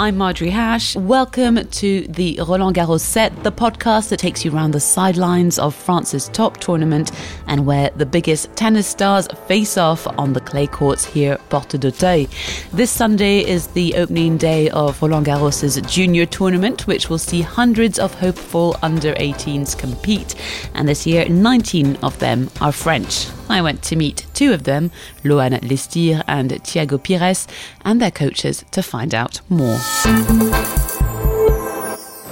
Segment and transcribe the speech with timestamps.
[0.00, 0.96] I'm Marjorie Hash.
[0.96, 5.74] Welcome to the Roland Garros set, the podcast that takes you around the sidelines of
[5.74, 7.12] France's top tournament
[7.46, 12.30] and where the biggest tennis stars face off on the clay courts here, Porte d'Auteuil.
[12.72, 17.98] This Sunday is the opening day of Roland Garros' junior tournament, which will see hundreds
[17.98, 20.34] of hopeful under 18s compete.
[20.72, 23.26] And this year, 19 of them are French.
[23.50, 24.92] I went to meet two of them,
[25.24, 27.48] Loan Lestir and Tiago Pires,
[27.84, 29.78] and their coaches to find out more.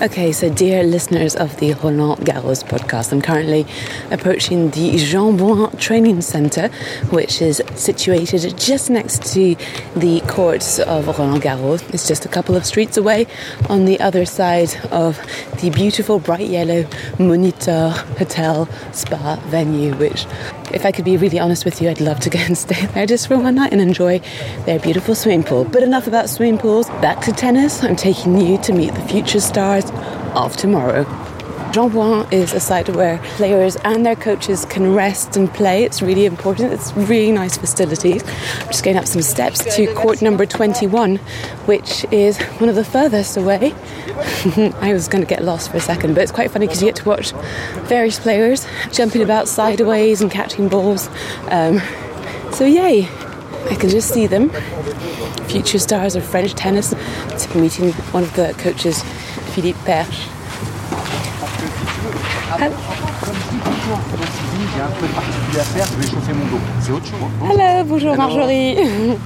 [0.01, 3.67] Okay, so dear listeners of the Roland Garros podcast, I'm currently
[4.13, 6.69] approaching the Jean Bouin Training Centre,
[7.11, 9.57] which is situated just next to
[9.97, 11.83] the courts of Roland Garros.
[11.93, 13.27] It's just a couple of streets away
[13.69, 15.19] on the other side of
[15.61, 16.85] the beautiful bright yellow
[17.19, 20.27] Molitor Hotel Spa venue, which,
[20.73, 23.07] if I could be really honest with you, I'd love to go and stay there
[23.07, 24.21] just for one night and enjoy
[24.67, 25.65] their beautiful swimming pool.
[25.65, 26.89] But enough about swimming pools.
[27.01, 27.83] Back to tennis.
[27.83, 29.91] I'm taking you to meet the future stars
[30.35, 31.28] of tomorrow.
[31.73, 35.85] Jean is a site where players and their coaches can rest and play.
[35.85, 36.73] It's really important.
[36.73, 38.23] It's really nice facilities.
[38.61, 41.17] I'm just going up some steps to court number 21,
[41.67, 43.75] which is one of the furthest away.
[44.81, 46.89] I was going to get lost for a second, but it's quite funny because you
[46.89, 47.33] get to watch
[47.87, 51.09] various players jumping about sideways and catching balls.
[51.51, 51.81] Um,
[52.53, 53.09] so, yay!
[53.71, 54.51] I can just see them.
[55.49, 56.95] Future stars of French tennis.
[57.55, 59.03] Meeting one of the coaches,
[59.55, 60.38] Philippe Perche.
[62.59, 64.48] Hop.
[67.43, 68.77] Hello, bonjour Marjorie.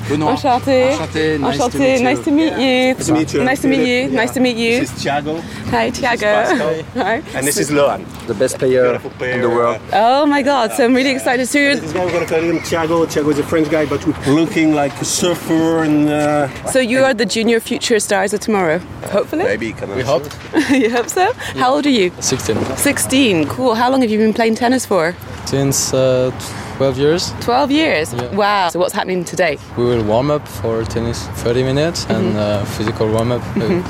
[0.08, 0.32] Benoît.
[0.32, 0.90] Enchantée.
[0.92, 1.38] Enchanté.
[1.38, 1.78] Nice to Enchanté.
[1.78, 2.04] meet you.
[2.04, 2.94] Nice to meet you.
[2.94, 3.44] Nice to meet you.
[3.44, 4.08] Nice to meet you.
[4.10, 4.80] Nice to meet you.
[4.80, 5.36] This is Tiago,
[5.70, 6.26] Hi, Tiago.
[6.26, 6.74] Pascal.
[6.96, 7.22] Hi.
[7.34, 8.04] and this is Loan.
[8.26, 9.34] the best player player.
[9.34, 9.78] in the world.
[9.92, 10.72] Oh my God!
[10.72, 11.80] So I'm really excited to.
[11.80, 13.04] This guy we're gonna call him Tiago.
[13.06, 17.14] Tiago is a French guy, but looking like a surfer and uh, So you are
[17.14, 18.78] the junior future stars of tomorrow,
[19.10, 19.44] hopefully.
[19.44, 19.72] maybe.
[19.72, 20.24] Can We hope.
[20.70, 21.32] you hope so.
[21.58, 22.10] How old are you?
[22.20, 22.76] 16.
[22.76, 23.48] 16.
[23.48, 23.74] Cool.
[23.74, 25.14] How long have you been playing tennis for?
[25.46, 26.30] Since uh,
[26.76, 28.14] 12 years, 12 years.
[28.14, 28.34] Yeah.
[28.34, 28.68] Wow.
[28.70, 29.58] So what's happening today?
[29.76, 33.82] we will warm up for tennis 30 minutes and uh, physical warm up uh,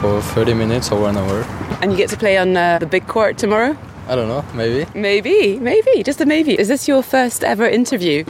[0.00, 1.44] for 30 minutes or one hour.
[1.82, 3.76] And you get to play on uh, the big court tomorrow?
[4.08, 4.86] I don't know, maybe.
[4.94, 6.58] Maybe, maybe, just a maybe.
[6.58, 8.24] Is this your first ever interview?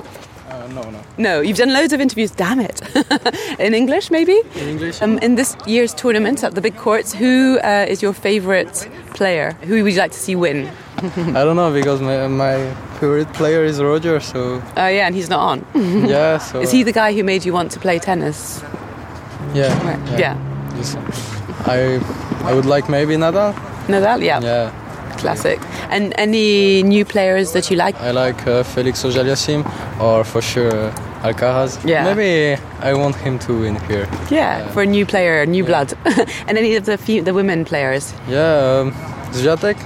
[0.48, 1.00] Uh, no, no.
[1.18, 2.30] No, you've done loads of interviews.
[2.30, 2.80] Damn it!
[3.58, 4.40] in English, maybe.
[4.56, 5.00] In English?
[5.02, 9.52] Um, in this year's tournament at the big courts, who uh, is your favourite player?
[9.62, 10.68] Who would you like to see win?
[11.02, 15.28] I don't know because my, my favorite player is Roger, so Oh yeah, and he's
[15.28, 15.64] not on.
[16.08, 16.38] yeah.
[16.48, 18.60] So Is he the guy who made you want to play tennis?
[19.54, 19.72] Yeah.
[19.86, 20.18] Right.
[20.20, 20.36] Yeah.
[20.74, 20.96] He's-
[21.66, 22.00] I
[22.48, 23.52] I would like maybe Nadal.
[23.88, 24.22] Nadal.
[24.22, 24.40] Yeah.
[24.42, 24.70] Yeah.
[25.18, 25.58] Classic.
[25.90, 27.96] And any new players that you like?
[28.00, 29.64] I like uh, Felix Auger-Aliassime
[30.00, 30.92] or for sure uh,
[31.24, 31.78] Alcaraz.
[31.84, 32.04] Yeah.
[32.04, 34.06] Maybe I want him to win here.
[34.30, 35.92] Yeah, for a new player, new blood.
[36.46, 38.14] and any of the fe- the women players?
[38.28, 38.92] Yeah, um,
[39.32, 39.76] Swiatek.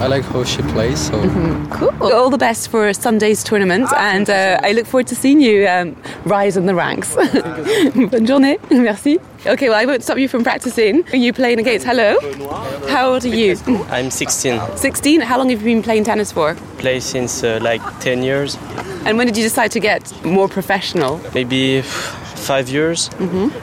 [0.00, 0.98] I like how she plays.
[1.08, 1.20] So
[1.70, 2.12] Cool.
[2.12, 5.96] All the best for Sunday's tournament, and uh, I look forward to seeing you um,
[6.24, 7.14] rise in the ranks.
[7.16, 8.58] Bonne journée.
[8.70, 9.18] Merci.
[9.46, 11.04] Okay, well, I won't stop you from practicing.
[11.12, 11.86] Are you playing against?
[11.86, 12.16] Hello.
[12.88, 13.56] How old are you?
[13.90, 14.60] I'm 16.
[14.76, 15.20] 16.
[15.20, 16.54] How long have you been playing tennis for?
[16.78, 18.56] Play since uh, like 10 years,
[19.04, 21.20] And when did you decide to get more professional?
[21.34, 23.08] maybe five years.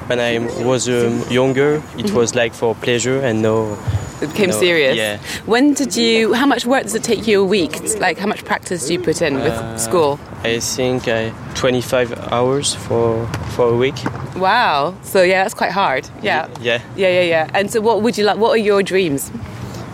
[0.08, 3.78] When I was um, younger, it was like for pleasure and no.
[4.22, 4.96] It became No, serious.
[4.96, 5.18] yeah.
[5.46, 6.34] When did you?
[6.34, 8.00] How much work does it take you a week?
[8.00, 10.20] Like, how much practice do you put in with school?
[10.44, 13.96] I think I 25 hours for for a week.
[14.38, 14.94] Wow.
[15.03, 16.08] So yeah, that's quite hard.
[16.22, 16.48] Yeah.
[16.62, 16.80] Yeah.
[16.96, 17.50] Yeah, yeah, yeah.
[17.53, 18.38] And so, what would you like?
[18.38, 19.31] What are your dreams?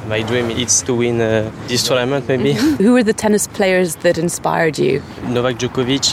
[0.07, 2.27] My dream is to win uh, this tournament.
[2.27, 2.53] Maybe
[2.83, 5.01] Who were the tennis players that inspired you?
[5.27, 6.11] Novak Djokovic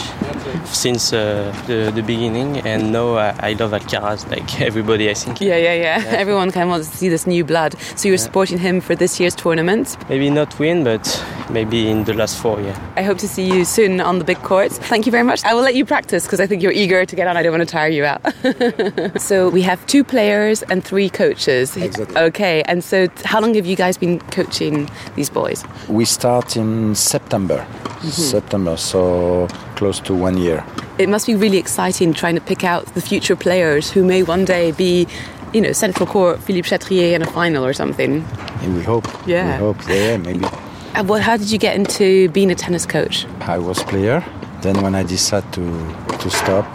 [0.65, 5.09] since uh, the, the beginning, and now uh, I love Alcaraz like everybody.
[5.09, 5.41] I think.
[5.41, 6.03] Yeah, yeah, yeah.
[6.07, 7.75] Everyone kind of wants to see this new blood.
[7.95, 9.97] So you're supporting him for this year's tournament.
[10.09, 12.59] Maybe not win, but maybe in the last four.
[12.61, 12.77] Yeah.
[12.95, 14.77] I hope to see you soon on the big courts.
[14.77, 15.43] Thank you very much.
[15.43, 17.37] I will let you practice because I think you're eager to get on.
[17.37, 19.21] I don't want to tire you out.
[19.21, 21.75] so we have two players and three coaches.
[21.75, 22.17] Exactly.
[22.17, 25.63] Okay, and so how long have you guys been coaching these boys?
[25.87, 27.65] We start in September.
[28.01, 30.63] September, so close to one year.
[30.97, 34.45] It must be really exciting trying to pick out the future players who may one
[34.45, 35.07] day be,
[35.53, 38.25] you know, central court Philippe Chatrier in a final or something.
[38.61, 39.07] And we hope.
[39.25, 39.53] Yeah.
[39.53, 39.87] We hope.
[39.87, 40.45] Yeah, maybe.
[40.93, 43.25] And what, how did you get into being a tennis coach?
[43.41, 44.23] I was player.
[44.61, 46.65] Then when I decided to to stop,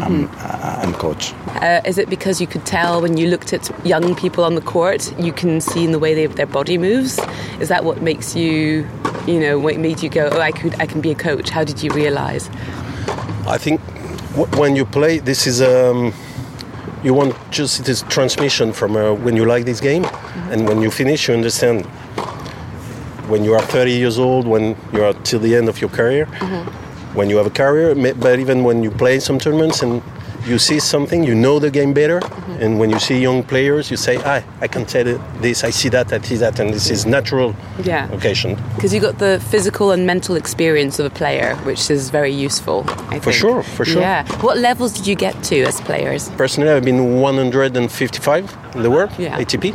[0.00, 1.32] I'm, I'm coach.
[1.62, 4.60] Uh, is it because you could tell when you looked at young people on the
[4.60, 7.18] court, you can see in the way they, their body moves?
[7.60, 8.86] Is that what makes you,
[9.26, 11.50] you know, what made you go, oh, I could, I can be a coach?
[11.50, 12.48] How did you realize?
[13.46, 13.80] I think
[14.34, 16.12] w- when you play, this is um,
[17.02, 20.04] you want just it is transmission from uh, when you like this game,
[20.50, 21.86] and when you finish, you understand.
[23.28, 26.26] When you are 30 years old, when you are till the end of your career,
[27.14, 30.02] when you have a career, but even when you play some tournaments and
[30.46, 32.20] you see something, you know the game better,
[32.60, 35.70] and when you see young players, you say, "Ah, I can tell it this, I
[35.70, 37.54] see that, I see that," and this is natural
[37.84, 38.08] Yeah.
[38.12, 38.56] occasion.
[38.74, 42.84] Because you got the physical and mental experience of a player, which is very useful.
[43.10, 43.36] I For think.
[43.36, 44.00] sure, for sure.
[44.02, 44.24] Yeah.
[44.40, 46.30] What levels did you get to as players?
[46.36, 48.44] Personally, I've been 155
[48.74, 49.38] in the world, Yeah.
[49.38, 49.74] ATP.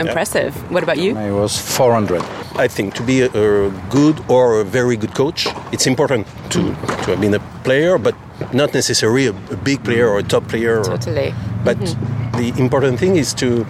[0.00, 0.52] Impressive.
[0.72, 1.16] What about you?
[1.16, 2.22] I was 400.
[2.56, 6.60] I think to be a, a good or a very good coach, it's important to,
[6.60, 8.14] to have been a player, but
[8.52, 10.78] not necessarily a, a big player or a top player.
[10.78, 11.34] or- Totally.
[11.64, 12.38] but mm-hmm.
[12.38, 13.66] the important thing is to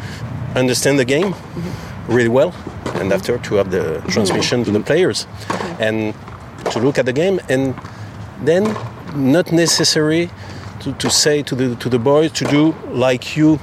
[0.55, 2.13] understand the game mm-hmm.
[2.13, 2.55] really well,
[3.01, 4.09] and after to have the mm-hmm.
[4.09, 5.27] transmission to the players,
[5.79, 6.15] and
[6.71, 7.75] to look at the game, and
[8.43, 8.65] then
[9.15, 10.31] not necessary
[10.81, 13.59] to, to say to the to the boys to do like you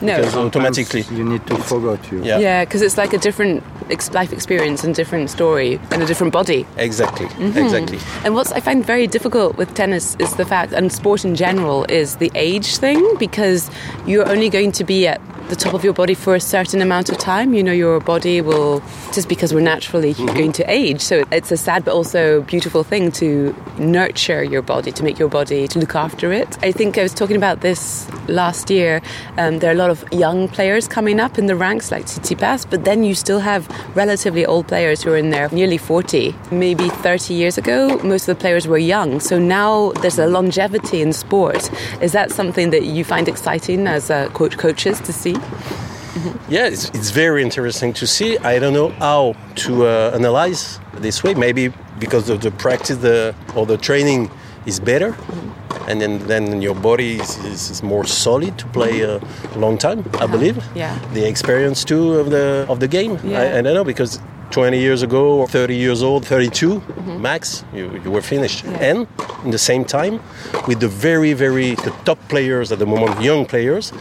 [0.00, 0.16] No.
[0.16, 1.04] because automatically.
[1.10, 2.22] You need to forget you.
[2.22, 2.38] Yeah.
[2.38, 3.77] Yeah, because it's like a different ex-
[4.12, 6.66] life experience and different story and a different body.
[6.76, 7.26] Exactly.
[7.26, 7.58] Mm-hmm.
[7.58, 7.98] Exactly.
[8.24, 11.84] And what I find very difficult with tennis is the fact, and sport in general,
[11.88, 13.70] is the age thing because
[14.06, 17.08] you're only going to be at the top of your body for a certain amount
[17.08, 17.54] of time.
[17.54, 21.00] You know, your body will, just because we're naturally going to age.
[21.00, 25.28] So it's a sad but also beautiful thing to nurture your body, to make your
[25.28, 26.58] body, to look after it.
[26.62, 29.00] I think I was talking about this last year.
[29.36, 32.68] Um, there are a lot of young players coming up in the ranks like Tsitsipas,
[32.68, 36.34] but then you still have relatively old players who are in there nearly 40.
[36.50, 39.20] Maybe 30 years ago, most of the players were young.
[39.20, 41.70] So now there's a longevity in sport.
[42.02, 45.37] Is that something that you find exciting as uh, coach coaches to see?
[45.40, 46.52] Mm-hmm.
[46.52, 48.38] Yeah, it's, it's very interesting to see.
[48.38, 51.34] I don't know how to uh, analyze this way.
[51.34, 54.30] Maybe because of the practice the, or the training
[54.66, 55.90] is better, mm-hmm.
[55.90, 59.20] and then, then your body is, is, is more solid to play a
[59.56, 59.98] long time.
[59.98, 60.26] I uh-huh.
[60.26, 60.64] believe.
[60.74, 60.98] yeah.
[61.14, 63.18] The experience too of the of the game.
[63.22, 63.40] Yeah.
[63.40, 64.20] I, I don't know because
[64.50, 67.22] 20 years ago or 30 years old, 32 mm-hmm.
[67.22, 68.64] max, you, you were finished.
[68.64, 69.06] And
[69.44, 70.20] in the same time,
[70.66, 73.92] with the very very the top players at the moment, young players,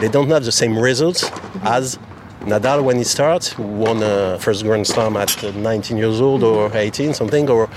[0.00, 1.30] they don't have the same results
[1.62, 1.98] as
[2.40, 6.70] Nadal when he starts, won a first Grand Slam at uh, 19 years old or
[6.76, 7.68] 18 something, or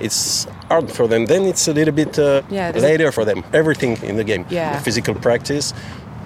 [0.00, 1.26] it's hard for them.
[1.26, 3.44] Then it's a little bit uh, Yeah, later for them.
[3.52, 4.76] Everything in the game, Yeah.
[4.78, 5.72] The physical practice,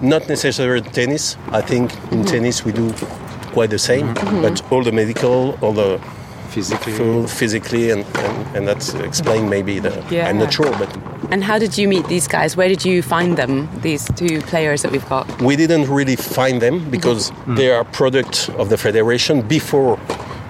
[0.01, 1.37] not necessarily tennis.
[1.51, 2.91] I think in tennis we do
[3.53, 5.99] quite the same, but all the medical, all the
[6.53, 6.93] Physically.
[6.93, 9.91] full physically, and, and, and that's explained maybe the.
[10.09, 10.29] Yeah.
[10.29, 10.89] I'm not sure, but
[11.31, 12.55] And how did you meet these guys?
[12.55, 15.25] Where did you find them, these two players that we've got?
[15.41, 17.57] we didn't really find them because mm.
[17.57, 19.97] they are product of the federation before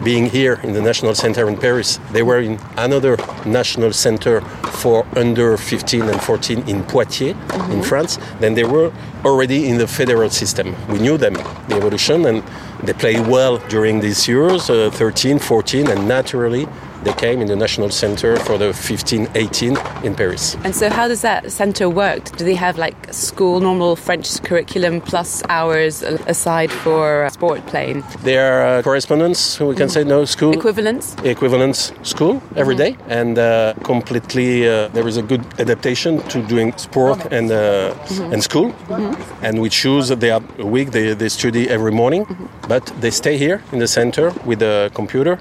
[0.04, 2.00] being here in the national center in paris.
[2.12, 4.42] They were in another national center
[4.82, 7.36] for under 15 and 14 in poitiers
[7.70, 8.18] in france.
[8.40, 8.92] Then they were
[9.24, 10.76] already in the federal system.
[10.88, 11.34] We knew them
[11.68, 12.44] the evolution and
[12.84, 16.68] they played well during these years uh, 13 14 and naturally
[17.04, 20.56] they came in the national center for the 15 18 in paris.
[20.64, 22.24] And so, how does that centre work?
[22.38, 28.04] Do they have like school, normal French curriculum plus hours aside for sport playing?
[28.24, 30.54] they are uh, correspondents we can say no school.
[30.54, 31.16] Equivalents?
[31.24, 36.74] equivalence school every day, and uh, completely uh, there is a good adaptation to doing
[36.78, 37.94] sport and uh,
[38.32, 38.74] and school.
[39.42, 42.26] And we choose they are a week they, they study every morning.
[42.68, 45.38] But they stay here in the center with the computer.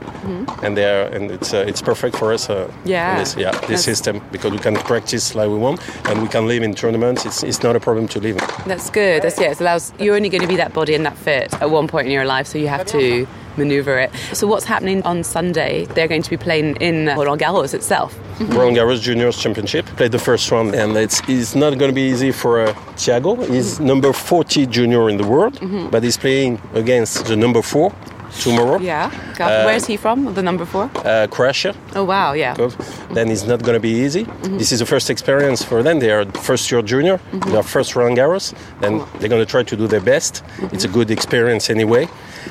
[0.63, 3.19] And they are and it's uh, it's perfect for us uh, Yeah.
[3.19, 6.63] this, yeah this system because we can practice like we want and we can live
[6.63, 9.23] in tournaments it's, it's not a problem to live That's good.
[9.23, 9.51] That's yeah.
[9.53, 12.07] It allows you're only going to be that body and that fit at one point
[12.07, 14.11] in your life, so you have to maneuver it.
[14.33, 15.85] So what's happening on Sunday?
[15.95, 18.19] They're going to be playing in Roland Garros itself.
[18.41, 19.85] Roland Garros Juniors Championship.
[19.97, 23.35] Played the first round, and it's, it's not going to be easy for uh, Tiago.
[23.45, 25.59] He's number 40 junior in the world,
[25.91, 27.93] but he's playing against the number four
[28.41, 29.11] tomorrow, Yeah.
[29.37, 30.35] God, Where's he from?
[30.35, 30.91] The number four?
[31.05, 31.75] uh, Croatia.
[31.95, 32.33] Oh wow.
[32.35, 32.55] Yeah.
[32.57, 32.75] Good.
[33.15, 34.25] Then it's not going to be easy.
[34.59, 35.99] This is the first experience for them.
[36.01, 39.77] They are first year junior, their first Roland Garros, and they're going to try to
[39.77, 40.43] do their best.
[40.73, 42.09] It's a good experience anyway,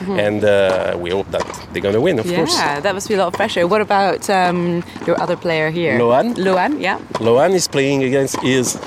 [0.08, 2.54] and uh, we hope that they're going to win, of course.
[2.56, 3.66] Yeah, that must be a lot of pressure.
[3.68, 5.98] What about um, your other player here?
[6.00, 6.34] Loan?
[6.36, 7.00] Loan, yeah.
[7.20, 8.78] Loan is playing against is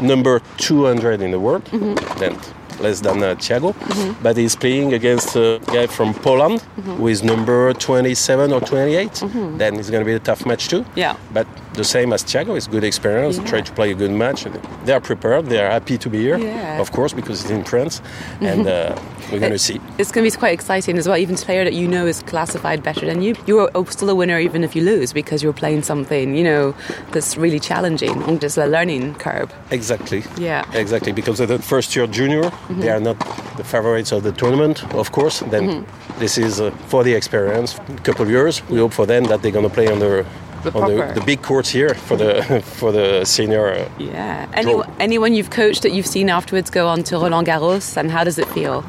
[0.00, 1.64] number 200 in the world.
[1.66, 2.59] Mm-hmm.
[2.80, 4.22] Less than uh, Tiago, Mm-hmm.
[4.22, 6.92] but he's playing against a guy from Poland Mm-hmm.
[6.96, 9.22] who is number 27 or 28.
[9.58, 10.84] Then it's going to be a tough match too.
[10.96, 11.16] Yeah.
[11.34, 13.36] But the same as Tiago, it's good experience.
[13.38, 13.44] Yeah.
[13.46, 14.46] Try to play a good match.
[14.84, 15.46] They are prepared.
[15.46, 16.80] They are happy to be here, Yeah.
[16.80, 18.00] of course, because it's in France,
[18.40, 18.96] and uh,
[19.32, 19.80] we're going to see.
[19.98, 21.16] It's going to be quite exciting as well.
[21.16, 24.38] Even a player that you know is classified better than you, you're still a winner
[24.38, 26.74] even if you lose because you're playing something you know
[27.12, 29.52] that's really challenging and just a learning curve.
[29.70, 30.22] Exactly.
[30.38, 30.64] Yeah.
[30.74, 33.18] Exactly, because they're the first year junior, they are not
[33.56, 35.40] the favorites of the tournament, of course.
[35.40, 35.86] Then
[36.18, 37.76] this is uh, for the experience.
[37.88, 40.24] A couple of years, we hope for them that they're going to play on the
[40.62, 42.42] The on the, the big courts here for the
[42.78, 43.66] for the senior.
[43.72, 44.46] uh, Yeah.
[44.52, 48.24] Anyone, anyone you've coached that you've seen afterwards go on to Roland Garros, and how
[48.24, 48.84] does it feel?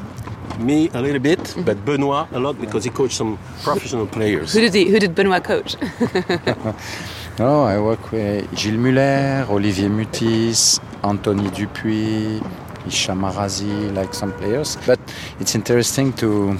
[0.58, 4.52] Me a little bit, but Benoit a lot because he coached some professional players.
[4.52, 5.76] Who did he, Who did Benoit coach?
[7.40, 12.40] oh, I work with Gilles Muller, Olivier Mutis, Antony Dupuis,
[12.84, 14.76] Hicham Arazi, like some players.
[14.86, 15.00] But
[15.40, 16.56] it's interesting to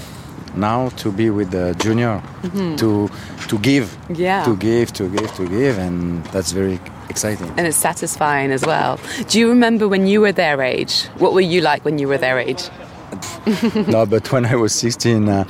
[0.54, 2.76] now to be with the junior, mm-hmm.
[2.76, 3.08] to
[3.48, 3.96] to give.
[4.08, 4.44] Yeah.
[4.44, 7.48] to give, to give, to give, and that's very exciting.
[7.56, 8.98] and it's satisfying as well.
[9.28, 11.04] Do you remember when you were their age?
[11.18, 12.68] What were you like when you were their age?
[13.88, 15.44] No, but when I was 16, uh,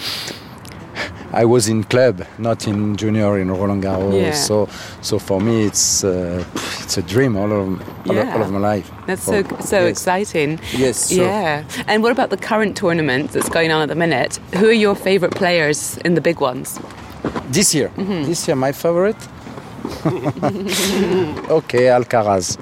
[1.34, 4.20] I was in club, not in junior in Roland Garros.
[4.20, 4.32] Yeah.
[4.32, 4.68] So,
[5.00, 6.44] so for me, it's uh,
[6.82, 7.70] it's a dream all of all,
[8.10, 8.34] of- Yeah.
[8.34, 8.90] all of my life.
[9.06, 9.90] That's so For- so yes.
[9.90, 10.60] exciting.
[10.76, 11.24] Yes, sure.
[11.24, 11.64] Yeah.
[11.86, 14.38] And what about the current tournament that's going on at the minute?
[14.58, 16.78] Who are your favourite players in the big ones?
[17.50, 18.24] This year, Mm-hmm.
[18.28, 19.16] this year, my favorite.
[21.50, 22.56] okay, Alcaraz.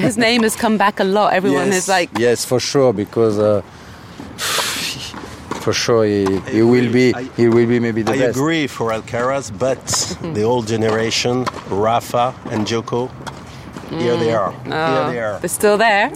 [0.00, 1.32] His name has come back a lot.
[1.32, 3.62] Everyone yes, is like, yes, for sure, because uh,
[5.66, 6.22] for sure he,
[6.56, 8.36] he will be I- he will be maybe the I best.
[8.38, 9.82] agree for Alcaraz, but
[10.36, 11.34] the old generation,
[11.86, 13.00] Rafa and Joko,
[14.02, 14.52] here they are.
[14.64, 15.36] here they are.
[15.40, 16.06] they're still there.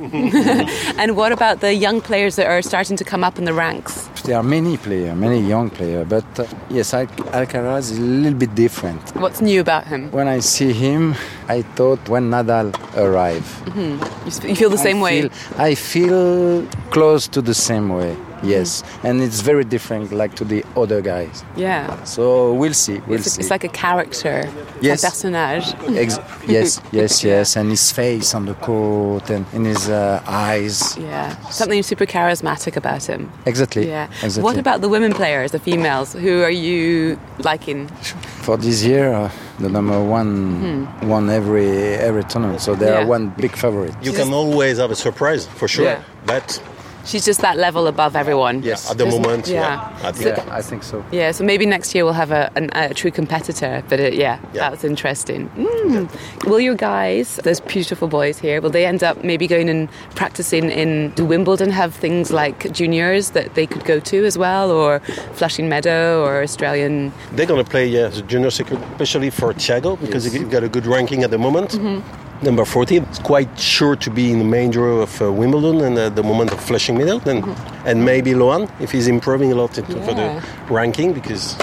[1.00, 3.92] and what about the young players that are starting to come up in the ranks?
[4.26, 6.44] There are many players, many young players, but uh,
[6.76, 7.06] yes, Al-
[7.40, 9.00] Alcaraz is a little bit different.
[9.24, 10.10] What's new about him?
[10.12, 11.14] When I see him,
[11.56, 12.68] I thought when Nadal
[13.04, 13.50] arrived.
[13.76, 15.16] You, s- you feel the same I way?
[15.22, 15.30] Feel,
[15.68, 16.66] I feel
[16.96, 18.14] close to the same way.
[18.42, 21.44] Yes, and it's very different, like to the other guys.
[21.56, 22.02] Yeah.
[22.04, 22.98] So we'll see.
[23.06, 23.40] We'll It's, see.
[23.40, 24.48] it's like a character,
[24.80, 25.02] Yes.
[25.04, 25.66] a personnage.
[25.96, 30.96] Ex- yes, yes, yes, and his face on the court and in his uh, eyes.
[30.98, 33.30] Yeah, something super charismatic about him.
[33.46, 33.88] Exactly.
[33.88, 34.06] Yeah.
[34.22, 34.42] Exactly.
[34.42, 36.12] What about the women players, the females?
[36.14, 37.88] Who are you liking?
[38.46, 39.12] for this year?
[39.12, 41.68] Uh, the number one won every
[42.08, 42.92] every tournament, so they Hmm.
[42.92, 43.02] Yeah.
[43.02, 43.94] are one big favorite.
[44.02, 46.02] You can always have a surprise for sure, Yeah.
[46.26, 46.58] but
[47.04, 48.62] She's just that level above everyone.
[48.62, 49.60] yes, at the Isn't- moment, yeah.
[50.00, 51.04] yeah, I think Yeah, I think so.
[51.12, 53.82] Yeah, so maybe next year we'll have a, an, a true competitor.
[53.88, 54.70] But it, yeah, Yeah.
[54.70, 55.48] that's interesting.
[55.56, 56.08] Mm.
[56.46, 60.70] Will your guys, those beautiful boys here, will they end up maybe going and practicing
[60.70, 65.00] in do Wimbledon have things like juniors that they could go to as well, or
[65.34, 67.12] Flushing Meadow or Australian?
[67.32, 70.68] They're going to play yeah, the junior circuit, especially for Tiago, because he got a
[70.68, 71.78] good ranking at the moment.
[72.42, 73.02] Number 14.
[73.02, 76.22] It's quite sure to be in the main draw of uh, Wimbledon and at the
[76.22, 77.20] moment of Flushing Meadow.
[77.26, 77.44] And,
[77.84, 81.54] and maybe Loan, if he's improving a lot into, for the ranking, because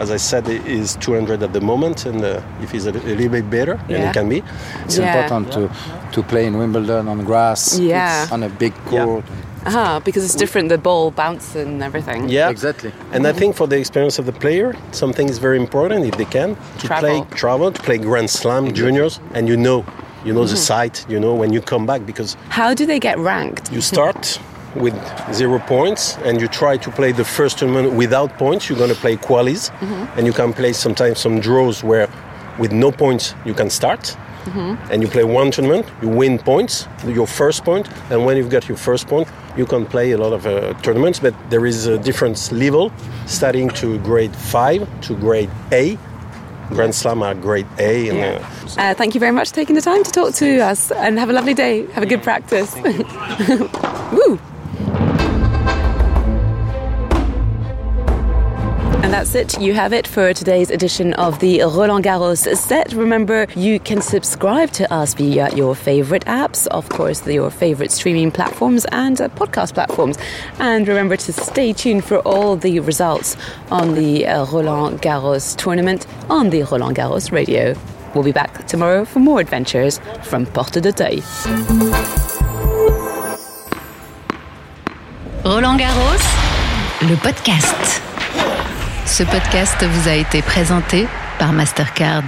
[0.00, 2.06] as I said, he is 200 at the moment.
[2.06, 4.06] And uh, if he's a, a little bit better, and Yeah.
[4.08, 4.42] he can be,
[4.84, 5.22] It's Yeah.
[5.22, 5.70] important to
[6.12, 7.78] to play in Wimbledon on grass.
[7.78, 8.22] Yeah.
[8.24, 9.04] It's on a big Yeah.
[9.04, 9.24] court.
[9.66, 12.28] Ah, because it's different, the ball bounce and everything.
[12.28, 12.48] yeah.
[12.50, 12.90] Exactly.
[13.12, 16.24] And I think for the experience of the player, something is very important if they
[16.24, 17.08] can to Travel.
[17.08, 19.84] play travel, to play Grand Slam juniors, and you know,
[20.26, 20.56] you know the mm-hmm.
[20.56, 23.72] site, you know when you come back because How do they get ranked?
[23.72, 24.40] you start
[24.74, 24.94] with
[25.32, 28.68] zero points and you try to play the first tournament without points.
[28.68, 30.18] You're going to play qualies, mm-hmm.
[30.18, 32.08] and you can play sometimes some draws where
[32.58, 34.16] with no points you can start.
[34.46, 34.92] Mm-hmm.
[34.92, 38.68] And you play one tournament, you win points, your first point, and when you've got
[38.68, 41.18] your first point, you can play a lot of uh, tournaments.
[41.18, 42.92] But there is a different level,
[43.26, 45.98] starting to grade five to grade A.
[46.70, 48.48] Grand Slam are grade A, and Yeah.
[48.76, 51.18] uh, Uh, thank you very much for taking the time to talk to us and
[51.18, 51.86] have a lovely day.
[51.92, 52.74] Have a good practice.
[54.12, 54.38] Woo!
[59.32, 59.60] That's it.
[59.60, 62.92] You have it for today's edition of the Roland Garros set.
[62.92, 68.30] Remember, you can subscribe to us via your favorite apps, of course, your favorite streaming
[68.30, 70.16] platforms and uh, podcast platforms.
[70.58, 73.36] And remember to stay tuned for all the results
[73.70, 77.74] on the uh, Roland Garros tournament on the Roland Garros radio.
[78.14, 81.22] We'll be back tomorrow for more adventures from Porte d'Auteuil.
[85.44, 86.22] Roland Garros,
[87.02, 88.05] le podcast.
[89.06, 91.06] Ce podcast vous a été présenté
[91.38, 92.24] par Mastercard.